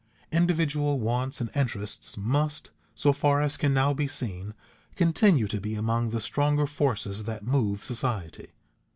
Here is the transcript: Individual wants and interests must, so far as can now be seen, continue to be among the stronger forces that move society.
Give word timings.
Individual 0.31 0.99
wants 0.99 1.39
and 1.39 1.51
interests 1.55 2.17
must, 2.17 2.71
so 2.95 3.13
far 3.13 3.39
as 3.39 3.55
can 3.55 3.71
now 3.71 3.93
be 3.93 4.07
seen, 4.07 4.55
continue 4.95 5.47
to 5.47 5.61
be 5.61 5.75
among 5.75 6.09
the 6.09 6.19
stronger 6.19 6.65
forces 6.65 7.25
that 7.25 7.45
move 7.45 7.83
society. 7.83 8.49